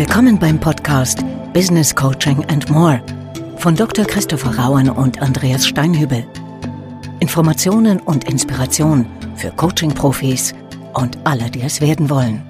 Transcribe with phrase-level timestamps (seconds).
[0.00, 1.18] Willkommen beim Podcast
[1.52, 3.02] Business Coaching and More
[3.58, 4.06] von Dr.
[4.06, 6.24] Christopher Rauen und Andreas Steinhübel.
[7.20, 9.04] Informationen und Inspiration
[9.36, 10.54] für Coaching-Profis
[10.94, 12.42] und alle, die es werden wollen.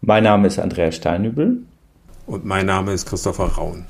[0.00, 1.64] Mein Name ist Andreas Steinhübel.
[2.26, 3.84] Und mein Name ist Christopher Rauen.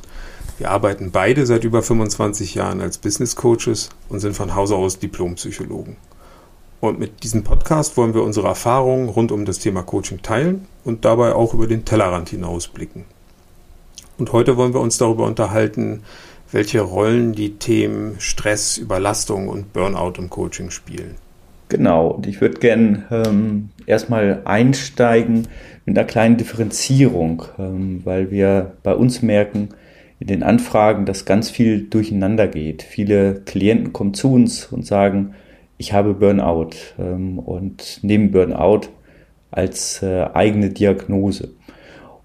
[0.58, 4.98] Wir arbeiten beide seit über 25 Jahren als Business Coaches und sind von Hause aus
[4.98, 5.96] Diplompsychologen.
[6.80, 11.04] Und mit diesem Podcast wollen wir unsere Erfahrungen rund um das Thema Coaching teilen und
[11.04, 13.04] dabei auch über den Tellerrand hinausblicken.
[14.16, 16.02] Und heute wollen wir uns darüber unterhalten,
[16.52, 21.16] welche Rollen die Themen Stress, Überlastung und Burnout im Coaching spielen.
[21.68, 25.46] Genau, und ich würde gerne ähm, erstmal einsteigen
[25.86, 29.68] mit einer kleinen Differenzierung, ähm, weil wir bei uns merken
[30.18, 32.82] in den Anfragen, dass ganz viel durcheinander geht.
[32.82, 35.34] Viele Klienten kommen zu uns und sagen,
[35.80, 38.82] ich habe Burnout ähm, und nehmen Burnout
[39.50, 41.52] als äh, eigene Diagnose.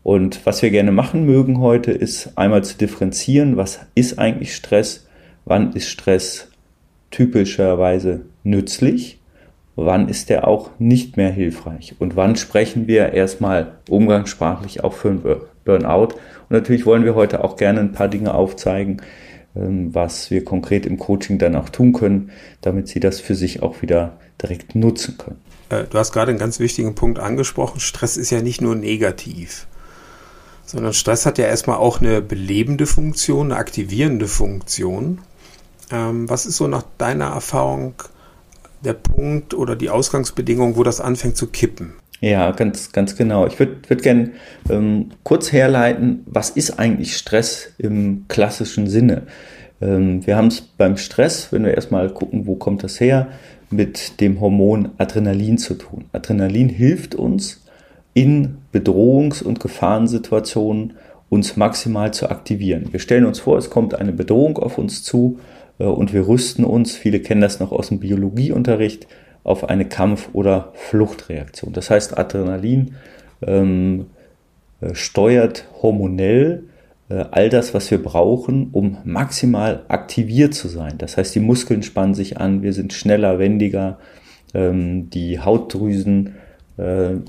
[0.03, 5.08] Und was wir gerne machen mögen heute, ist einmal zu differenzieren, was ist eigentlich Stress,
[5.45, 6.52] wann ist Stress
[7.12, 9.22] typischerweise nützlich,
[9.78, 15.12] wann ist der auch nicht mehr hilfreich und wann sprechen wir erstmal umgangssprachlich auch für
[15.12, 15.23] einen
[15.64, 16.16] Burnout.
[16.16, 19.02] Und natürlich wollen wir heute auch gerne ein paar Dinge aufzeigen,
[19.56, 23.81] was wir konkret im Coaching dann auch tun können, damit Sie das für sich auch
[23.81, 25.39] wieder direkt nutzen können.
[25.70, 27.80] Äh, du hast gerade einen ganz wichtigen Punkt angesprochen.
[27.80, 29.67] Stress ist ja nicht nur negativ,
[30.66, 35.20] sondern Stress hat ja erstmal auch eine belebende Funktion, eine aktivierende Funktion.
[35.92, 37.94] Ähm, was ist so nach deiner Erfahrung
[38.84, 41.94] der Punkt oder die Ausgangsbedingung, wo das anfängt zu kippen?
[42.26, 43.45] Ja, ganz, ganz genau.
[43.45, 44.31] Ich würde würd gerne
[44.72, 49.28] ähm, kurz herleiten, was ist eigentlich Stress im klassischen Sinne?
[49.80, 53.28] Ähm, wir haben es beim Stress, wenn wir erstmal gucken, wo kommt das her,
[53.70, 56.06] mit dem Hormon Adrenalin zu tun.
[56.14, 57.64] Adrenalin hilft uns
[58.16, 60.94] in Bedrohungs- und Gefahrensituationen
[61.30, 62.88] uns maximal zu aktivieren.
[62.92, 65.38] Wir stellen uns vor, es kommt eine Bedrohung auf uns zu
[65.78, 69.06] äh, und wir rüsten uns, viele kennen das noch aus dem Biologieunterricht,
[69.45, 71.72] auf eine Kampf- oder Fluchtreaktion.
[71.72, 72.95] Das heißt, Adrenalin
[73.45, 74.07] ähm,
[74.81, 76.63] äh, steuert hormonell
[77.09, 80.95] äh, all das, was wir brauchen, um maximal aktiviert zu sein.
[80.97, 84.00] Das heißt, die Muskeln spannen sich an, wir sind schneller, wendiger,
[84.56, 86.35] ähm, die Hautdrüsen
[86.77, 87.19] äh, äh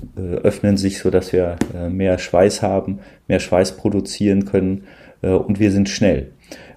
[0.43, 4.85] öffnen sich, sodass wir äh, mehr Schweiß haben, mehr Schweiß produzieren können
[5.21, 6.31] äh, und wir sind schnell.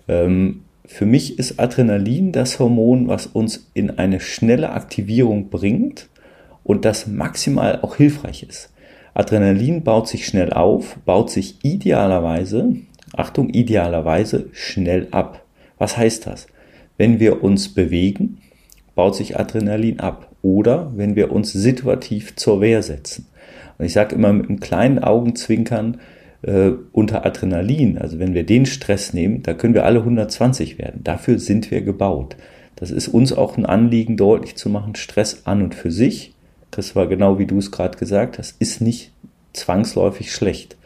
[0.06, 6.08] Ähm, für mich ist Adrenalin das Hormon, was uns in eine schnelle Aktivierung bringt
[6.64, 8.70] und das maximal auch hilfreich ist.
[9.14, 12.74] Adrenalin baut sich schnell auf, baut sich idealerweise,
[13.16, 15.44] Achtung, idealerweise schnell ab.
[15.78, 16.48] Was heißt das?
[16.98, 18.38] Wenn wir uns bewegen,
[18.96, 20.28] baut sich Adrenalin ab.
[20.42, 23.28] Oder wenn wir uns situativ zur Wehr setzen.
[23.78, 26.00] Und ich sage immer mit einem kleinen Augenzwinkern,
[26.42, 31.02] äh, unter Adrenalin, also wenn wir den Stress nehmen, da können wir alle 120 werden.
[31.04, 32.36] Dafür sind wir gebaut.
[32.76, 36.34] Das ist uns auch ein Anliegen, deutlich zu machen, Stress an und für sich,
[36.70, 39.12] das war genau wie du es gerade gesagt hast, ist nicht
[39.52, 40.76] zwangsläufig schlecht.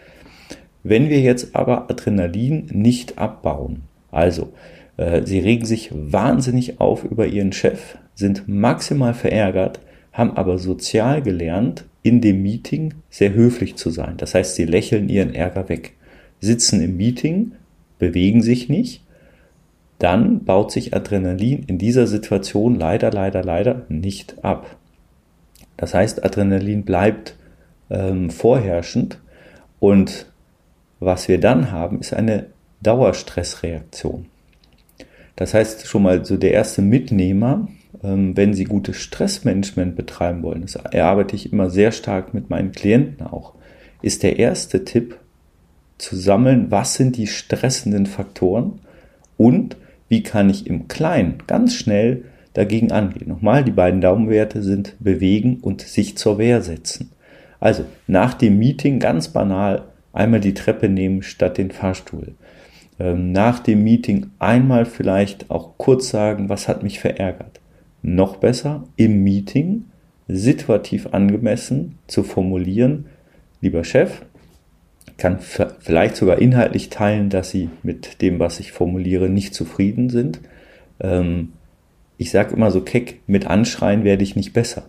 [0.82, 4.52] Wenn wir jetzt aber Adrenalin nicht abbauen, also
[4.96, 9.80] äh, sie regen sich wahnsinnig auf über ihren Chef, sind maximal verärgert,
[10.12, 14.18] haben aber sozial gelernt, in dem Meeting sehr höflich zu sein.
[14.18, 15.94] Das heißt, sie lächeln ihren Ärger weg,
[16.38, 17.52] sitzen im Meeting,
[17.98, 19.02] bewegen sich nicht,
[19.98, 24.76] dann baut sich Adrenalin in dieser Situation leider, leider, leider nicht ab.
[25.78, 27.36] Das heißt, Adrenalin bleibt
[27.88, 29.18] ähm, vorherrschend
[29.80, 30.26] und
[31.00, 32.46] was wir dann haben, ist eine
[32.82, 34.26] Dauerstressreaktion.
[35.36, 37.66] Das heißt schon mal so der erste Mitnehmer,
[38.02, 43.26] wenn Sie gutes Stressmanagement betreiben wollen, das erarbeite ich immer sehr stark mit meinen Klienten
[43.26, 43.54] auch,
[44.02, 45.16] ist der erste Tipp
[45.98, 48.80] zu sammeln, was sind die stressenden Faktoren
[49.36, 49.76] und
[50.08, 53.28] wie kann ich im Kleinen ganz schnell dagegen angehen.
[53.28, 57.10] Nochmal, die beiden Daumenwerte sind bewegen und sich zur Wehr setzen.
[57.60, 59.82] Also nach dem Meeting ganz banal
[60.12, 62.34] einmal die Treppe nehmen statt den Fahrstuhl.
[63.00, 67.60] Ähm, nach dem Meeting einmal vielleicht auch kurz sagen, was hat mich verärgert
[68.04, 69.86] noch besser im Meeting
[70.28, 73.06] situativ angemessen zu formulieren,
[73.60, 74.22] lieber Chef,
[75.16, 80.40] kann vielleicht sogar inhaltlich teilen, dass Sie mit dem, was ich formuliere, nicht zufrieden sind.
[81.00, 81.52] Ähm,
[82.16, 84.84] ich sage immer so keck, mit Anschreien werde ich nicht besser.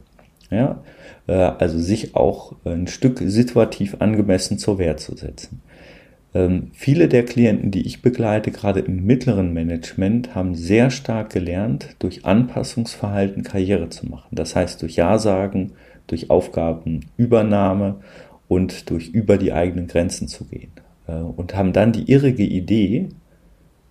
[0.50, 0.84] Ja?
[1.28, 5.62] Äh, also sich auch ein Stück situativ angemessen zur Wehr zu setzen.
[6.36, 11.96] Ähm, viele der Klienten, die ich begleite, gerade im mittleren Management, haben sehr stark gelernt,
[12.00, 14.36] durch Anpassungsverhalten Karriere zu machen.
[14.36, 15.72] Das heißt, durch Ja sagen,
[16.08, 17.96] durch Aufgabenübernahme
[18.50, 20.72] und durch über die eigenen Grenzen zu gehen.
[21.08, 23.08] Äh, und haben dann die irrige Idee,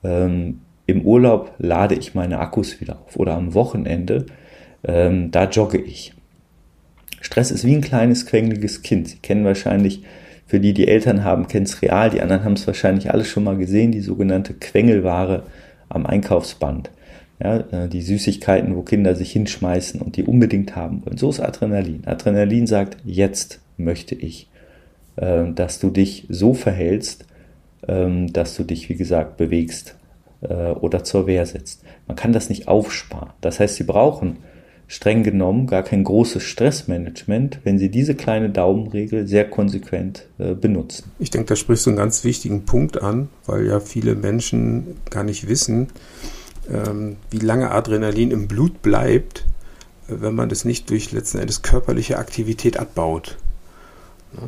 [0.04, 4.26] ähm, im Urlaub lade ich meine Akkus wieder auf oder am Wochenende,
[4.84, 6.12] ähm, da jogge ich.
[7.22, 9.08] Stress ist wie ein kleines quengeliges Kind.
[9.08, 10.02] Sie kennen wahrscheinlich,
[10.54, 13.42] für die, die Eltern haben, kennen es real, die anderen haben es wahrscheinlich alle schon
[13.42, 15.42] mal gesehen, die sogenannte Quengelware
[15.88, 16.92] am Einkaufsband.
[17.42, 21.18] Ja, äh, die Süßigkeiten, wo Kinder sich hinschmeißen und die unbedingt haben wollen.
[21.18, 22.06] So ist Adrenalin.
[22.06, 24.48] Adrenalin sagt, jetzt möchte ich,
[25.16, 27.26] äh, dass du dich so verhältst,
[27.88, 29.96] äh, dass du dich, wie gesagt, bewegst
[30.42, 31.82] äh, oder zur Wehr setzt.
[32.06, 33.30] Man kann das nicht aufsparen.
[33.40, 34.36] Das heißt, sie brauchen
[34.86, 41.10] streng genommen gar kein großes Stressmanagement, wenn Sie diese kleine Daumenregel sehr konsequent äh, benutzen.
[41.18, 45.24] Ich denke, da sprichst du einen ganz wichtigen Punkt an, weil ja viele Menschen gar
[45.24, 45.88] nicht wissen,
[46.70, 49.44] ähm, wie lange Adrenalin im Blut bleibt,
[50.08, 53.36] äh, wenn man das nicht durch letzten Endes körperliche Aktivität abbaut.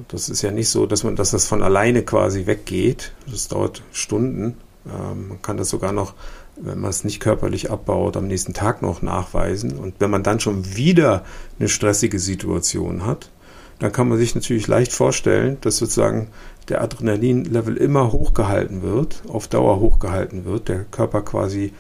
[0.09, 3.13] Das ist ja nicht so, dass man, dass das von alleine quasi weggeht.
[3.31, 4.57] Das dauert Stunden.
[4.87, 6.15] Ähm, man kann das sogar noch
[6.57, 9.79] wenn man es nicht körperlich abbaut, am nächsten Tag noch nachweisen.
[9.79, 11.25] Und wenn man dann schon wieder
[11.59, 13.31] eine stressige Situation hat,
[13.79, 16.29] dann kann man sich natürlich leicht vorstellen, dass sozusagen
[16.69, 21.73] der Adrenalinlevel immer hochgehalten wird, auf Dauer hochgehalten wird, der Körper quasi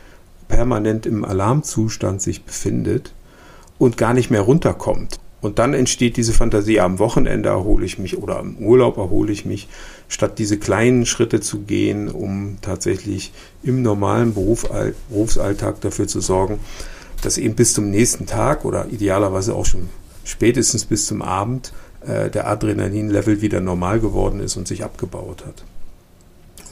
[0.48, 3.12] permanent im Alarmzustand sich befindet
[3.78, 5.18] und gar nicht mehr runterkommt.
[5.40, 9.44] Und dann entsteht diese Fantasie, am Wochenende erhole ich mich oder im Urlaub erhole ich
[9.44, 9.68] mich,
[10.08, 13.32] statt diese kleinen Schritte zu gehen, um tatsächlich
[13.62, 14.68] im normalen Beruf,
[15.08, 16.60] Berufsalltag dafür zu sorgen,
[17.22, 19.88] dass eben bis zum nächsten Tag oder idealerweise auch schon
[20.24, 21.72] spätestens bis zum Abend
[22.06, 25.64] äh, der Adrenalinlevel wieder normal geworden ist und sich abgebaut hat.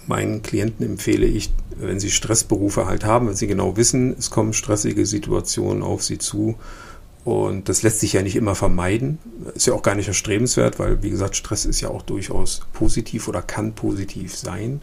[0.06, 4.52] Meinen Klienten empfehle ich, wenn sie Stressberufe halt haben, wenn sie genau wissen, es kommen
[4.52, 6.56] stressige Situationen auf sie zu,
[7.24, 9.18] und das lässt sich ja nicht immer vermeiden.
[9.54, 13.28] Ist ja auch gar nicht erstrebenswert, weil, wie gesagt, Stress ist ja auch durchaus positiv
[13.28, 14.82] oder kann positiv sein.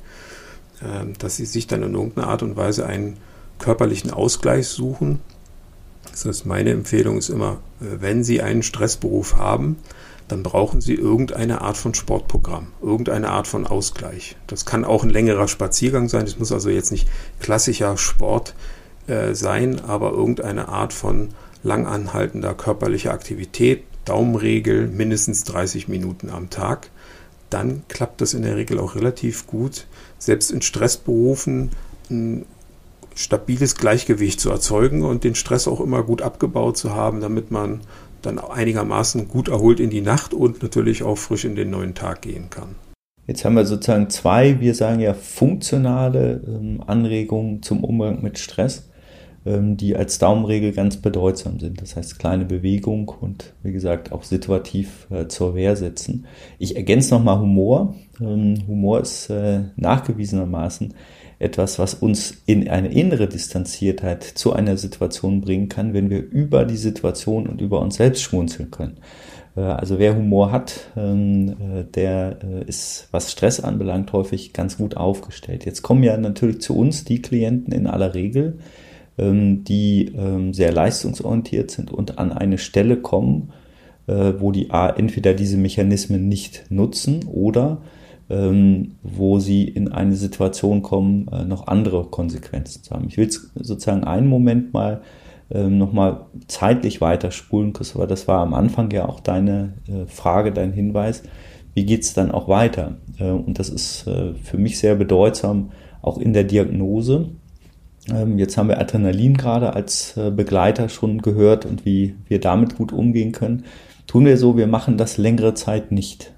[0.83, 3.17] Ähm, dass sie sich dann in irgendeiner Art und Weise einen
[3.59, 5.19] körperlichen Ausgleich suchen.
[6.09, 9.77] Das heißt, meine Empfehlung ist immer, äh, wenn Sie einen Stressberuf haben,
[10.27, 14.37] dann brauchen Sie irgendeine Art von Sportprogramm, irgendeine Art von Ausgleich.
[14.47, 17.07] Das kann auch ein längerer Spaziergang sein, das muss also jetzt nicht
[17.39, 18.55] klassischer Sport
[19.05, 21.29] äh, sein, aber irgendeine Art von
[21.63, 26.89] langanhaltender körperlicher Aktivität, Daumenregel mindestens 30 Minuten am Tag,
[27.49, 29.85] dann klappt das in der Regel auch relativ gut,
[30.17, 31.71] selbst in Stressberufen
[32.09, 32.45] ein
[33.15, 37.81] stabiles Gleichgewicht zu erzeugen und den Stress auch immer gut abgebaut zu haben, damit man
[38.21, 42.21] dann einigermaßen gut erholt in die Nacht und natürlich auch frisch in den neuen Tag
[42.21, 42.75] gehen kann.
[43.27, 48.89] Jetzt haben wir sozusagen zwei, wir sagen ja funktionale ähm, Anregungen zum Umgang mit Stress.
[49.43, 51.81] Ähm, die als Daumenregel ganz bedeutsam sind.
[51.81, 56.27] Das heißt, kleine Bewegung und wie gesagt auch situativ äh, zur Wehr setzen.
[56.59, 57.95] Ich ergänze nochmal Humor.
[58.19, 60.93] Ähm, Humor ist äh, nachgewiesenermaßen
[61.39, 66.65] etwas, was uns in eine innere Distanziertheit zu einer Situation bringen kann, wenn wir über
[66.65, 68.97] die Situation und über uns selbst schmunzeln können.
[69.55, 74.77] Äh, also wer Humor hat, ähm, äh, der äh, ist, was Stress anbelangt, häufig ganz
[74.77, 75.65] gut aufgestellt.
[75.65, 78.59] Jetzt kommen ja natürlich zu uns die Klienten in aller Regel,
[79.21, 83.51] die ähm, sehr leistungsorientiert sind und an eine Stelle kommen,
[84.07, 87.81] äh, wo die A entweder diese Mechanismen nicht nutzen oder
[88.30, 93.06] ähm, wo sie in eine Situation kommen, äh, noch andere Konsequenzen zu haben.
[93.07, 95.01] Ich will sozusagen einen Moment mal
[95.54, 98.07] nochmal zeitlich weiterspulen, Christopher.
[98.07, 101.23] Das war am Anfang ja auch deine äh, Frage, dein Hinweis.
[101.73, 102.95] Wie geht es dann auch weiter?
[103.19, 104.09] und das ist
[104.44, 107.31] für mich sehr bedeutsam, auch in der Diagnose.
[108.13, 112.77] Ähm, jetzt haben wir Adrenalin gerade als äh, Begleiter schon gehört und wie wir damit
[112.77, 113.65] gut umgehen können.
[114.07, 116.33] Tun wir so, wir machen das längere Zeit nicht.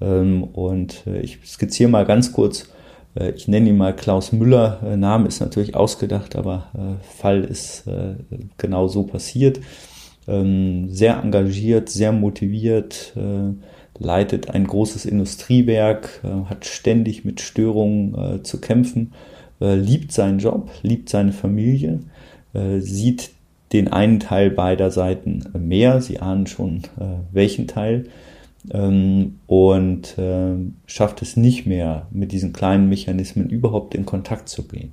[0.00, 2.70] Ähm, und äh, ich skizziere mal ganz kurz,
[3.14, 4.96] äh, ich nenne ihn mal Klaus Müller.
[4.96, 7.84] Name ist natürlich ausgedacht, aber Fall ist
[8.58, 9.60] genau so passiert.
[10.26, 13.12] Ähm, sehr engagiert, sehr motiviert,
[13.98, 19.12] leitet ein großes Industriewerk, hat ständig mit Störungen zu kämpfen
[19.64, 22.00] äh, liebt seinen Job, liebt seine Familie,
[22.52, 23.30] äh, sieht
[23.72, 26.00] den einen Teil beider Seiten mehr.
[26.02, 28.04] Sie ahnen schon, äh, welchen Teil.
[28.70, 30.54] Ähm, und äh,
[30.86, 34.92] schafft es nicht mehr, mit diesen kleinen Mechanismen überhaupt in Kontakt zu gehen.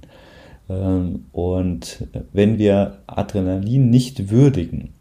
[0.69, 4.93] Ähm, und wenn wir Adrenalin nicht würdigen,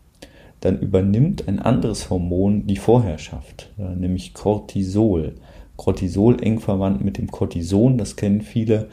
[0.61, 5.37] dann übernimmt ein anderes Hormon die Vorherrschaft, nämlich Cortisol.
[5.77, 8.89] Cortisol eng verwandt mit dem Cortison, das kennen viele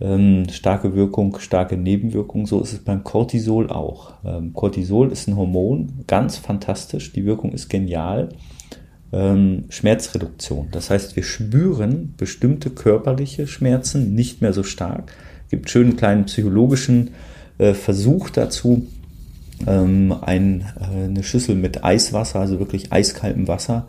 [0.00, 2.46] ähm, starke Wirkung, starke Nebenwirkung.
[2.46, 4.14] So ist es beim Cortisol auch.
[4.24, 7.12] Ähm, Cortisol ist ein Hormon, ganz fantastisch.
[7.12, 8.30] Die Wirkung ist genial.
[9.12, 10.68] ähm, Schmerzreduktion.
[10.70, 15.12] Das heißt, wir spüren bestimmte körperliche Schmerzen nicht mehr so stark.
[15.44, 17.10] Es gibt schönen kleinen psychologischen
[17.58, 18.86] äh, Versuch dazu,
[19.66, 23.86] ähm, ein, äh, eine Schüssel mit Eiswasser, also wirklich eiskaltem Wasser.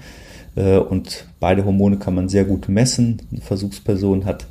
[0.56, 3.22] Äh, und beide Hormone kann man sehr gut messen.
[3.32, 4.48] Eine Versuchsperson hat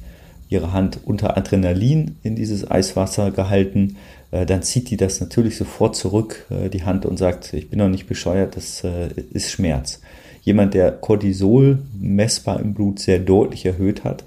[0.51, 3.97] ihre Hand unter Adrenalin in dieses Eiswasser gehalten.
[4.33, 7.79] Äh, dann zieht die das natürlich sofort zurück, äh, die Hand, und sagt, ich bin
[7.79, 10.01] noch nicht bescheuert, das äh, ist Schmerz.
[10.43, 14.25] Jemand, der Cortisol messbar im Blut sehr deutlich erhöht hat,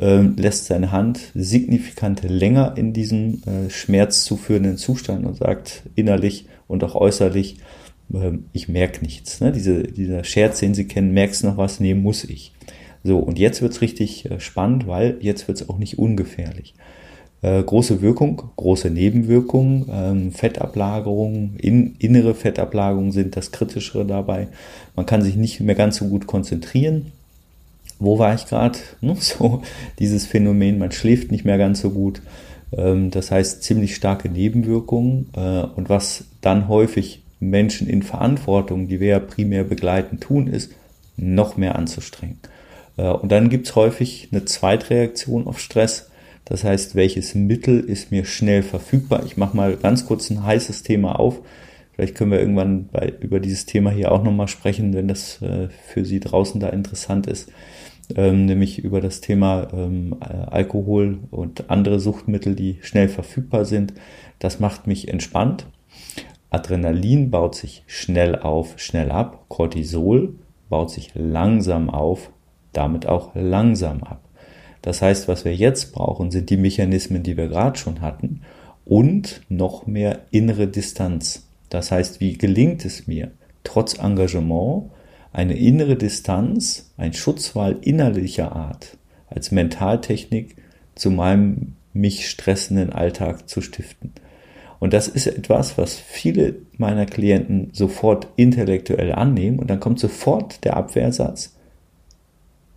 [0.00, 6.94] ähm, lässt seine Hand signifikant länger in diesem schmerzzuführenden Zustand und sagt innerlich und auch
[6.94, 7.56] äußerlich,
[8.12, 9.40] äh, ich merke nichts.
[9.40, 9.52] Ne?
[9.52, 11.80] Diese, dieser Scherz, den Sie kennen, merkst noch was?
[11.80, 12.52] Nee, muss ich.
[13.04, 16.74] So, und jetzt wird's richtig äh, spannend, weil jetzt wird's auch nicht ungefährlich.
[17.42, 24.48] Äh, große Wirkung, große Nebenwirkungen, ähm, Fettablagerungen, in, innere Fettablagerungen sind das Kritischere dabei.
[24.96, 27.12] Man kann sich nicht mehr ganz so gut konzentrieren
[27.98, 28.78] wo war ich gerade?
[29.00, 29.16] Ne?
[29.20, 29.62] So
[29.98, 32.22] dieses Phänomen, man schläft nicht mehr ganz so gut.
[32.76, 35.30] Ähm, das heißt ziemlich starke Nebenwirkungen.
[35.34, 40.72] Äh, und was dann häufig Menschen in Verantwortung, die wir ja primär begleiten, tun, ist,
[41.16, 42.38] noch mehr anzustrengen.
[42.98, 46.10] Äh, und dann gibt es häufig eine Zweitreaktion auf Stress.
[46.44, 49.22] Das heißt, welches Mittel ist mir schnell verfügbar?
[49.24, 51.40] Ich mache mal ganz kurz ein heißes Thema auf.
[51.92, 55.68] Vielleicht können wir irgendwann bei, über dieses Thema hier auch nochmal sprechen, wenn das äh,
[55.86, 57.50] für Sie draußen da interessant ist
[58.16, 63.94] ähm, nämlich über das Thema ähm, Alkohol und andere Suchtmittel, die schnell verfügbar sind.
[64.38, 65.66] Das macht mich entspannt.
[66.50, 69.44] Adrenalin baut sich schnell auf, schnell ab.
[69.48, 70.36] Cortisol
[70.68, 72.30] baut sich langsam auf,
[72.78, 74.22] damit auch langsam ab.
[74.82, 78.42] Das heißt, was wir jetzt brauchen, sind die Mechanismen, die wir gerade schon hatten
[78.84, 81.48] und noch mehr innere Distanz.
[81.68, 83.32] Das heißt, wie gelingt es mir,
[83.64, 84.90] trotz Engagement
[85.32, 90.56] eine innere Distanz, ein Schutzwall innerlicher Art als Mentaltechnik
[90.94, 94.12] zu meinem mich stressenden Alltag zu stiften.
[94.78, 100.64] Und das ist etwas, was viele meiner Klienten sofort intellektuell annehmen und dann kommt sofort
[100.64, 101.57] der Abwehrsatz.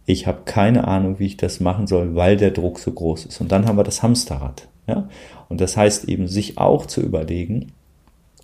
[0.05, 3.41] Ich habe keine Ahnung, wie ich das machen soll, weil der Druck so groß ist.
[3.41, 4.67] Und dann haben wir das Hamsterrad.
[4.87, 5.07] Ja?
[5.49, 7.71] Und das heißt eben, sich auch zu überlegen,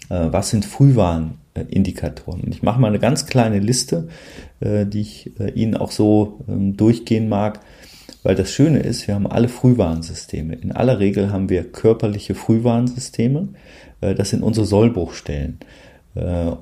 [0.09, 2.41] äh, was sind Frühwarnindikatoren.
[2.41, 4.07] Und ich mache mal eine ganz kleine Liste,
[4.59, 7.59] äh, die ich äh, Ihnen auch so ähm, durchgehen mag,
[8.23, 10.55] weil das Schöne ist, wir haben alle Frühwarnsysteme.
[10.55, 13.49] In aller Regel haben wir körperliche Frühwarnsysteme.
[14.01, 15.59] Das sind unsere Sollbruchstellen.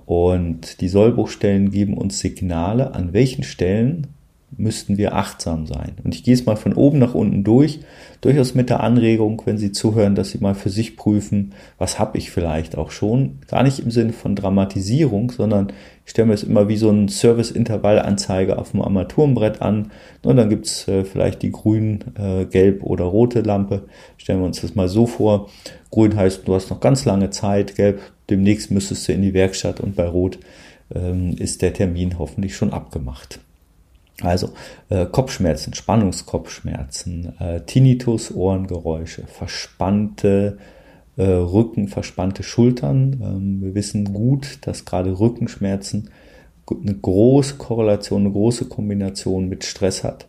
[0.06, 4.15] Und die Sollbruchstellen geben uns Signale, an welchen Stellen
[4.58, 5.94] müssten wir achtsam sein.
[6.04, 7.80] Und ich gehe es mal von oben nach unten durch,
[8.22, 12.18] durchaus mit der Anregung, wenn Sie zuhören, dass Sie mal für sich prüfen, was habe
[12.18, 13.40] ich vielleicht auch schon.
[13.48, 15.74] Gar nicht im Sinne von Dramatisierung, sondern
[16.06, 19.92] ich stelle mir es immer wie so ein Service-Intervallanzeige auf dem Armaturenbrett an.
[20.24, 23.84] Und dann gibt's äh, vielleicht die grün, äh, gelb oder rote Lampe.
[24.18, 25.50] Stellen wir uns das mal so vor.
[25.92, 27.76] Grün heißt, du hast noch ganz lange Zeit.
[27.76, 28.00] Gelb,
[28.30, 29.80] demnächst müsstest du in die Werkstatt.
[29.82, 30.40] Und bei Rot
[30.94, 33.40] ähm, ist der Termin hoffentlich schon abgemacht.
[34.22, 34.52] Also
[34.90, 40.58] äh, Kopfschmerzen, Spannungskopfschmerzen, äh, Tinnitus, Ohrengeräusche, verspannte
[41.18, 43.20] äh, Rücken, verspannte Schultern.
[43.22, 46.10] Ähm, wir wissen gut, dass gerade Rückenschmerzen
[46.70, 50.28] eine große Korrelation, eine große Kombination mit Stress hat.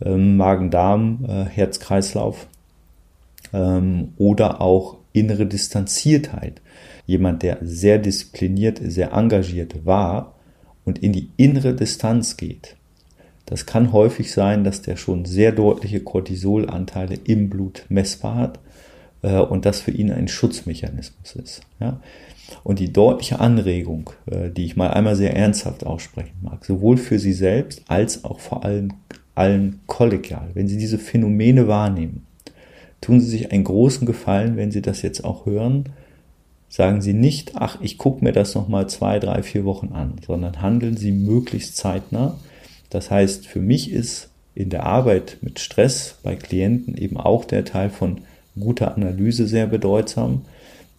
[0.00, 2.46] Ähm, Magen-Darm, äh, Herz-Kreislauf
[3.52, 6.60] ähm, oder auch innere Distanziertheit.
[7.06, 10.34] Jemand, der sehr diszipliniert, sehr engagiert war
[10.84, 12.76] und in die innere Distanz geht,
[13.46, 18.58] das kann häufig sein, dass der schon sehr deutliche Cortisolanteile im Blut messbar hat
[19.22, 21.62] äh, und das für ihn ein Schutzmechanismus ist.
[22.62, 27.18] Und die deutliche Anregung, äh, die ich mal einmal sehr ernsthaft aussprechen mag, sowohl für
[27.18, 28.94] Sie selbst als auch vor allem
[29.34, 32.26] allen kollegial, wenn Sie diese Phänomene wahrnehmen,
[33.00, 35.90] tun Sie sich einen großen Gefallen, wenn Sie das jetzt auch hören,
[36.68, 40.62] sagen Sie nicht, ach, ich gucke mir das nochmal zwei, drei, vier Wochen an, sondern
[40.62, 42.38] handeln Sie möglichst zeitnah,
[42.94, 47.64] das heißt, für mich ist in der Arbeit mit Stress bei Klienten eben auch der
[47.64, 48.18] Teil von
[48.58, 50.42] guter Analyse sehr bedeutsam.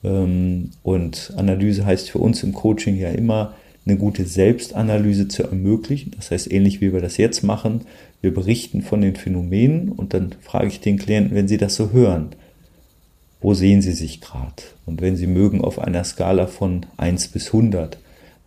[0.04, 6.12] Ähm, und Analyse heißt für uns im Coaching ja immer, eine gute Selbstanalyse zu ermöglichen.
[6.18, 7.82] Das heißt, ähnlich wie wir das jetzt machen,
[8.20, 11.92] wir berichten von den Phänomenen und dann frage ich den Klienten, wenn sie das so
[11.92, 12.30] hören,
[13.40, 14.64] wo sehen sie sich gerade?
[14.86, 18.00] Und wenn sie mögen, auf einer Skala von 1 bis 100,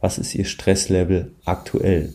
[0.03, 2.13] was ist ihr Stresslevel aktuell?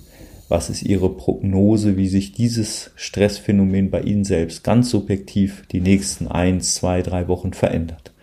[0.50, 6.28] Was ist Ihre Prognose, wie sich dieses Stressphänomen bei Ihnen selbst ganz subjektiv die nächsten
[6.28, 8.14] eins, zwei, drei Wochen verändert?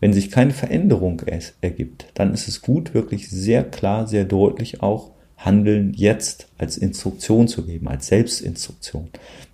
[0.00, 1.22] Wenn sich keine Veränderung
[1.60, 7.48] ergibt, dann ist es gut, wirklich sehr klar, sehr deutlich auch Handeln jetzt als Instruktion
[7.48, 9.08] zu geben, als Selbstinstruktion.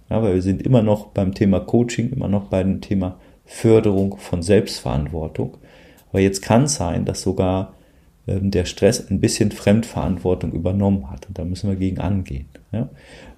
[0.09, 4.43] Ja, weil wir sind immer noch beim Thema Coaching, immer noch beim Thema Förderung von
[4.43, 5.59] Selbstverantwortung.
[6.11, 7.76] Aber jetzt kann es sein, dass sogar
[8.27, 11.29] der Stress ein bisschen Fremdverantwortung übernommen hat.
[11.29, 12.47] Und da müssen wir gegen angehen.
[12.73, 12.89] Ja?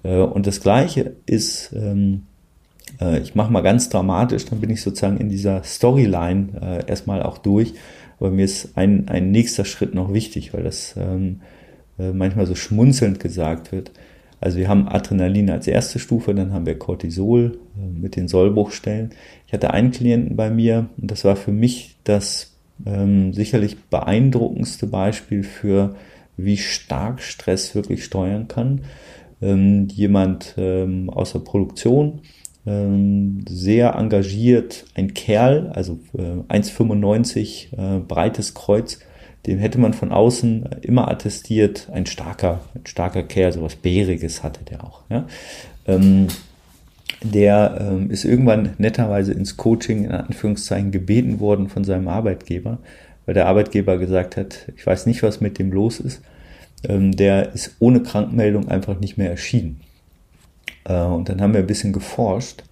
[0.02, 2.22] Äh, und das Gleiche ist, ähm,
[3.00, 7.22] äh, ich mache mal ganz dramatisch, dann bin ich sozusagen in dieser Storyline äh, erstmal
[7.22, 7.74] auch durch.
[8.18, 11.40] Aber mir ist ein, ein nächster Schritt noch wichtig, weil das ähm,
[11.98, 13.92] äh, manchmal so schmunzelnd gesagt wird.
[14.40, 19.10] Also wir haben Adrenalin als erste Stufe, dann haben wir Cortisol mit den Sollbruchstellen.
[19.48, 24.86] Ich hatte einen Klienten bei mir und das war für mich das ähm, sicherlich beeindruckendste
[24.86, 25.96] Beispiel für,
[26.36, 28.82] wie stark Stress wirklich steuern kann.
[29.40, 32.20] Ähm, jemand ähm, aus der Produktion,
[32.66, 38.98] ähm, sehr engagiert, ein Kerl, also äh, 1,95 äh, breites Kreuz,
[39.46, 44.64] dem hätte man von außen immer attestiert, ein starker, ein starker Kerl, sowas Bäriges hatte
[44.64, 45.02] der auch.
[45.08, 45.26] Ja?
[47.22, 52.78] Der ähm, ist irgendwann netterweise ins Coaching in Anführungszeichen gebeten worden von seinem Arbeitgeber,
[53.26, 56.22] weil der Arbeitgeber gesagt hat, ich weiß nicht, was mit dem los ist.
[56.88, 59.80] Ähm, der ist ohne Krankmeldung einfach nicht mehr erschienen.
[60.84, 62.62] Äh, und dann haben wir ein bisschen geforscht.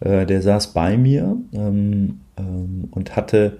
[0.00, 3.58] Äh, der saß bei mir ähm, ähm, und hatte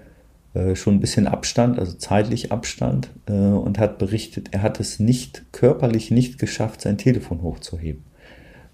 [0.55, 5.01] äh, schon ein bisschen Abstand, also zeitlich Abstand, äh, und hat berichtet, er hat es
[5.01, 8.03] nicht körperlich nicht geschafft, sein Telefon hochzuheben.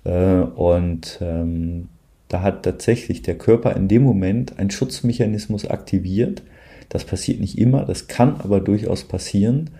[0.04, 1.88] Äh, und ähm,
[2.28, 6.42] da hat tatsächlich der Körper in dem Moment einen Schutzmechanismus aktiviert.
[6.88, 9.70] Das passiert nicht immer, das kann aber durchaus passieren.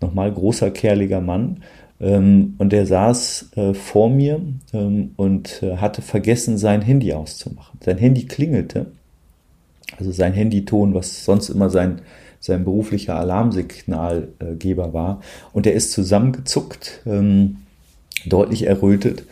[0.00, 1.62] Nochmal großer, kerliger Mann.
[2.00, 4.40] Ähm, und der saß äh, vor mir
[4.72, 7.78] ähm, und äh, hatte vergessen, sein Handy auszumachen.
[7.82, 8.86] Sein Handy klingelte
[9.98, 12.02] also sein Handyton, was sonst immer sein,
[12.40, 15.20] sein beruflicher Alarmsignalgeber war.
[15.52, 17.58] Und er ist zusammengezuckt, ähm,
[18.26, 19.24] deutlich errötet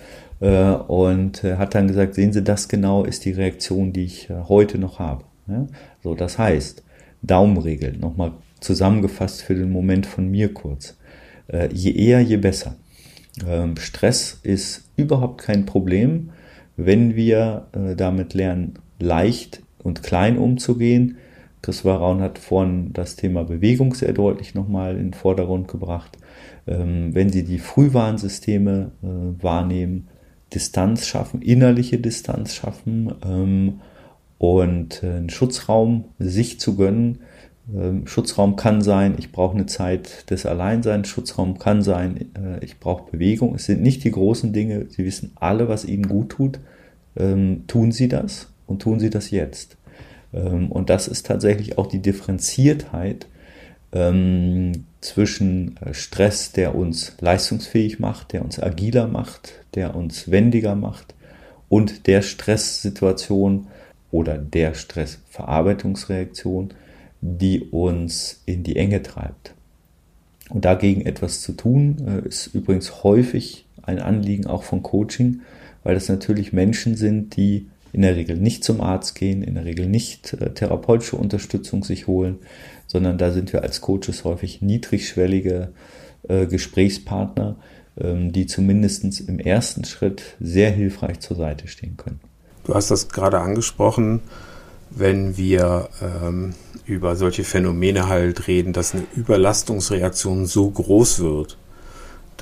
[0.43, 4.29] äh, und äh, hat dann gesagt, sehen Sie, das genau ist die Reaktion, die ich
[4.29, 5.25] äh, heute noch habe.
[5.47, 5.69] Ja?
[6.03, 6.83] So, das heißt,
[7.23, 10.99] Daumenregel, nochmal zusammengefasst für den Moment von mir kurz.
[11.47, 12.75] Äh, je eher, je besser.
[13.47, 16.31] Ähm, Stress ist überhaupt kein Problem,
[16.77, 21.19] wenn wir äh, damit lernen, leicht und klein umzugehen.
[21.63, 26.19] Christopher Raun hat vorhin das Thema Bewegung sehr deutlich nochmal in den Vordergrund gebracht.
[26.67, 30.09] Ähm, wenn Sie die Frühwarnsysteme wahrnehmen,
[30.55, 33.81] Distanz schaffen, innerliche Distanz schaffen ähm,
[34.39, 37.21] und äh, einen Schutzraum sich zu gönnen.
[37.75, 41.09] Ähm, Schutzraum kann sein, ich brauche eine Zeit des Alleinseins.
[41.09, 43.55] Schutzraum kann sein, äh, ich brauche Bewegung.
[43.55, 44.87] Es sind nicht die großen Dinge.
[44.89, 46.61] Sie wissen alle, was Ihnen gut tut.
[47.17, 49.77] Ähm, tun Sie das und tun Sie das jetzt.
[50.33, 53.27] Ähm, und das ist tatsächlich auch die Differenziertheit
[53.93, 60.75] ähm, zwischen äh, Stress, der uns leistungsfähig macht, der uns agiler macht, der uns wendiger
[60.75, 61.15] macht
[61.69, 63.67] und der Stresssituation
[64.11, 66.73] oder der Stressverarbeitungsreaktion,
[67.21, 69.55] die uns in die Enge treibt.
[70.49, 75.41] Und dagegen etwas zu tun, äh, ist übrigens häufig ein Anliegen auch von Coaching,
[75.83, 79.65] weil das natürlich Menschen sind, die in der Regel nicht zum Arzt gehen, in der
[79.65, 82.39] Regel nicht äh, therapeutische Unterstützung sich holen,
[82.87, 85.73] sondern da sind wir als Coaches häufig niedrigschwellige
[86.29, 87.57] äh, Gesprächspartner,
[88.01, 92.21] ähm, die zumindest im ersten Schritt sehr hilfreich zur Seite stehen können.
[92.65, 94.21] Du hast das gerade angesprochen,
[94.91, 101.57] wenn wir ähm, über solche Phänomene halt reden, dass eine Überlastungsreaktion so groß wird,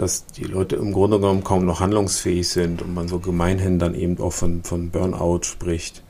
[0.01, 3.95] dass die Leute im Grunde genommen kaum noch handlungsfähig sind und man so gemeinhin dann
[3.95, 6.03] eben auch von, von Burnout spricht,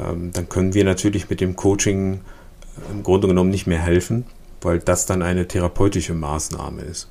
[0.00, 4.26] ähm, dann können wir natürlich mit dem Coaching äh, im Grunde genommen nicht mehr helfen,
[4.60, 7.08] weil das dann eine therapeutische Maßnahme ist.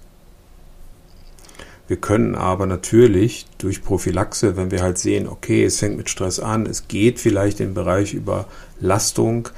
[1.89, 6.39] Wir können aber natürlich durch Prophylaxe, wenn wir halt sehen, okay, es fängt mit Stress
[6.39, 9.49] an, es geht vielleicht im Bereich Überlastung,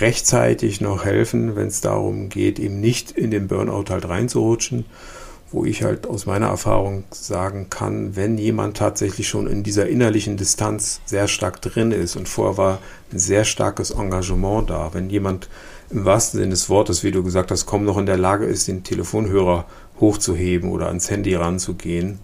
[0.00, 4.86] rechtzeitig noch helfen, wenn es darum geht, eben nicht in den Burnout halt reinzurutschen
[5.52, 10.36] wo ich halt aus meiner Erfahrung sagen kann, wenn jemand tatsächlich schon in dieser innerlichen
[10.36, 12.78] Distanz sehr stark drin ist und vorher war
[13.12, 15.48] ein sehr starkes Engagement da, wenn jemand
[15.90, 18.66] im wahrsten Sinne des Wortes, wie du gesagt hast, kaum noch in der Lage ist,
[18.66, 19.66] den Telefonhörer
[20.00, 22.18] hochzuheben oder ans Handy ranzugehen,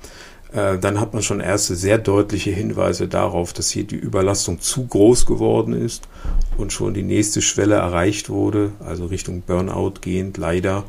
[0.52, 4.86] äh, dann hat man schon erste sehr deutliche Hinweise darauf, dass hier die Überlastung zu
[4.86, 6.08] groß geworden ist
[6.56, 10.84] und schon die nächste Schwelle erreicht wurde, also Richtung Burnout gehend leider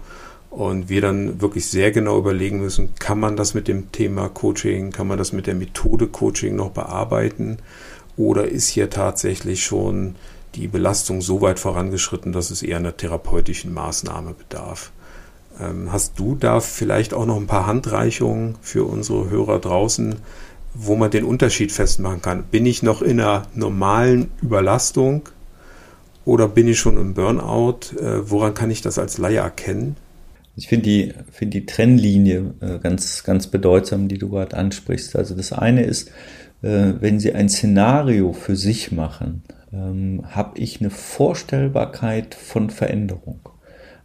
[0.53, 4.91] und wir dann wirklich sehr genau überlegen müssen, kann man das mit dem Thema Coaching,
[4.91, 7.57] kann man das mit der Methode Coaching noch bearbeiten
[8.17, 10.15] oder ist hier tatsächlich schon
[10.53, 14.91] die Belastung so weit vorangeschritten, dass es eher einer therapeutischen Maßnahme bedarf.
[15.59, 20.17] Ähm, hast du da vielleicht auch noch ein paar Handreichungen für unsere Hörer draußen,
[20.75, 22.43] wo man den Unterschied festmachen kann?
[22.43, 25.23] Bin ich noch in einer normalen Überlastung
[26.25, 27.97] oder bin ich schon im Burnout?
[27.99, 29.95] Äh, woran kann ich das als Laie erkennen?
[30.55, 35.15] Ich finde die, finde die Trennlinie äh, ganz, ganz bedeutsam, die du gerade ansprichst.
[35.15, 36.09] Also das eine ist,
[36.61, 43.39] äh, wenn Sie ein Szenario für sich machen, ähm, habe ich eine Vorstellbarkeit von Veränderung.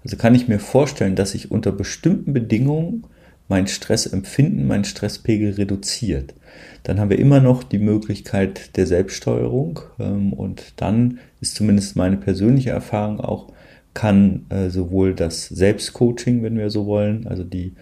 [0.03, 3.05] Also kann ich mir vorstellen, dass sich unter bestimmten Bedingungen
[3.49, 6.35] mein Stressempfinden, mein Stresspegel reduziert.
[6.83, 12.17] Dann haben wir immer noch die Möglichkeit der Selbststeuerung ähm, und dann ist zumindest meine
[12.17, 13.53] persönliche Erfahrung auch,
[13.99, 17.73] kann äh, sowohl das Selbstcoaching, wenn wir so wollen, also die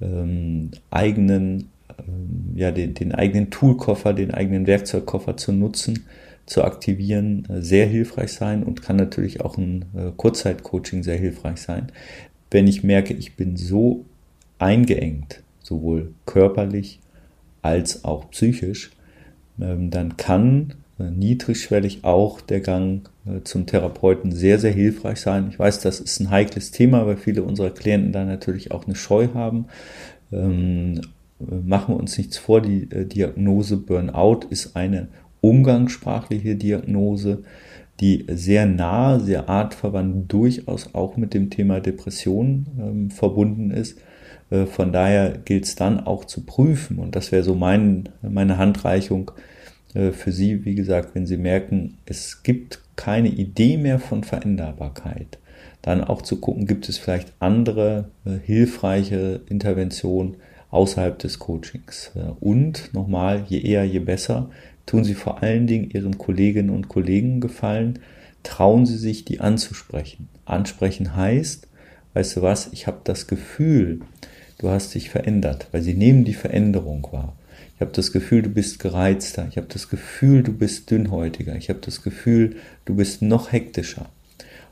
[0.00, 6.06] ähm, eigenen, ähm, ja, den, den eigenen Toolkoffer, den eigenen Werkzeugkoffer zu nutzen,
[6.44, 11.58] zu aktivieren, äh, sehr hilfreich sein und kann natürlich auch ein äh, Kurzzeitcoaching sehr hilfreich
[11.60, 11.92] sein.
[12.50, 14.04] Wenn ich merke, ich bin so
[14.58, 16.98] eingeengt, sowohl körperlich
[17.62, 18.90] als auch psychisch,
[19.60, 23.08] ähm, dann kann äh, niedrigschwellig auch der Gang
[23.44, 25.48] zum Therapeuten sehr, sehr hilfreich sein.
[25.50, 28.94] Ich weiß, das ist ein heikles Thema, weil viele unserer Klienten da natürlich auch eine
[28.94, 29.66] Scheu haben.
[30.32, 31.00] Ähm,
[31.38, 35.08] machen wir uns nichts vor, die Diagnose Burnout ist eine
[35.40, 37.44] umgangssprachliche Diagnose,
[38.00, 43.98] die sehr nah, sehr artverwandt durchaus auch mit dem Thema Depression ähm, verbunden ist.
[44.50, 46.98] Äh, von daher gilt es dann auch zu prüfen.
[46.98, 49.40] Und das wäre so mein, meine Handreichung äh,
[49.92, 55.38] für Sie, wie gesagt, wenn Sie merken, es gibt keine Idee mehr von Veränderbarkeit,
[55.82, 60.36] dann auch zu gucken, gibt es vielleicht andere äh, hilfreiche Interventionen
[60.70, 62.12] außerhalb des Coachings.
[62.14, 64.50] Äh, und nochmal, je eher, je besser,
[64.86, 68.00] tun Sie vor allen Dingen Ihren Kolleginnen und Kollegen gefallen,
[68.42, 70.28] trauen Sie sich, die anzusprechen.
[70.44, 71.68] Ansprechen heißt,
[72.14, 74.00] weißt du was, ich habe das Gefühl,
[74.58, 77.36] du hast dich verändert, weil Sie nehmen die Veränderung wahr.
[77.80, 79.46] Ich habe das Gefühl, du bist gereizter.
[79.48, 81.56] Ich habe das Gefühl, du bist dünnhäutiger.
[81.56, 84.06] Ich habe das Gefühl, du bist noch hektischer.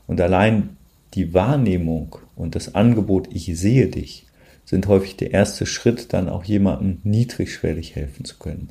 [0.05, 0.77] Und allein
[1.15, 4.27] die Wahrnehmung und das Angebot, ich sehe dich,
[4.63, 8.69] sind häufig der erste Schritt, dann auch jemandem niedrigschwellig helfen zu können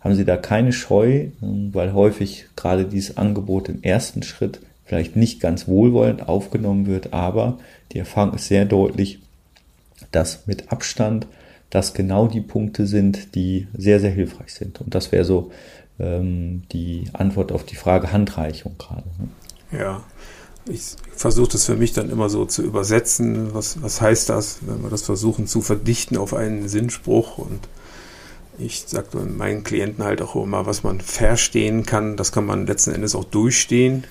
[0.00, 5.14] haben Sie da keine Scheu, ähm, weil häufig gerade dieses Angebot im ersten Schritt vielleicht
[5.14, 7.58] nicht ganz wohlwollend aufgenommen wird, aber
[7.92, 9.20] die Erfahrung ist sehr deutlich,
[10.10, 11.26] dass mit Abstand
[11.70, 14.80] das genau die Punkte sind, die sehr, sehr hilfreich sind.
[14.80, 15.50] Und das wäre so
[15.98, 19.04] ähm, die Antwort auf die Frage Handreichung gerade.
[19.18, 19.78] Ne?
[19.80, 20.02] Ja,
[20.68, 20.82] ich
[21.14, 23.54] versuche das für mich dann immer so zu übersetzen.
[23.54, 27.60] Was, was heißt das, wenn wir das versuchen zu verdichten auf einen Sinnspruch und
[28.58, 32.92] ich sage meinen Klienten halt auch immer, was man verstehen kann, das kann man letzten
[32.92, 34.04] Endes auch durchstehen.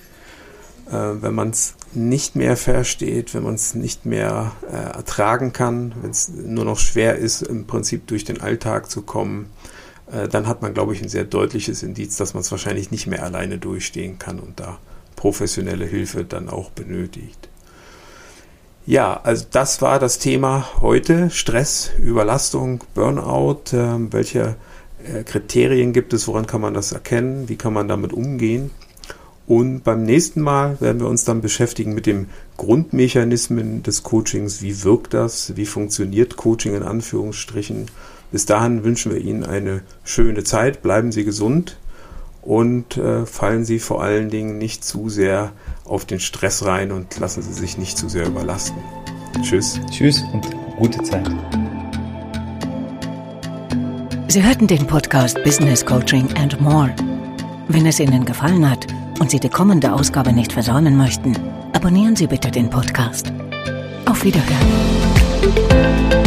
[0.90, 5.94] Äh, wenn man es nicht mehr versteht, wenn man es nicht mehr äh, ertragen kann,
[6.02, 9.50] wenn es nur noch schwer ist, im Prinzip durch den Alltag zu kommen,
[10.10, 13.06] äh, dann hat man, glaube ich, ein sehr deutliches Indiz, dass man es wahrscheinlich nicht
[13.06, 14.78] mehr alleine durchstehen kann und da
[15.16, 17.48] professionelle Hilfe dann auch benötigt.
[18.86, 21.30] Ja, also das war das Thema heute.
[21.30, 23.72] Stress, Überlastung, Burnout.
[23.72, 24.56] Äh, welche
[25.04, 26.26] äh, Kriterien gibt es?
[26.26, 27.48] Woran kann man das erkennen?
[27.48, 28.70] Wie kann man damit umgehen?
[29.50, 34.62] Und beim nächsten Mal werden wir uns dann beschäftigen mit den Grundmechanismen des Coachings.
[34.62, 35.56] Wie wirkt das?
[35.56, 37.86] Wie funktioniert Coaching in Anführungsstrichen?
[38.30, 40.82] Bis dahin wünschen wir Ihnen eine schöne Zeit.
[40.82, 41.78] Bleiben Sie gesund
[42.42, 45.50] und äh, fallen Sie vor allen Dingen nicht zu sehr
[45.84, 48.78] auf den Stress rein und lassen Sie sich nicht zu sehr überlasten.
[49.42, 49.80] Tschüss.
[49.90, 51.28] Tschüss und gute Zeit.
[54.28, 56.94] Sie hörten den Podcast Business Coaching and More.
[57.72, 58.88] Wenn es Ihnen gefallen hat
[59.20, 61.36] und Sie die kommende Ausgabe nicht versäumen möchten,
[61.72, 63.32] abonnieren Sie bitte den Podcast.
[64.06, 66.19] Auf Wiederhören.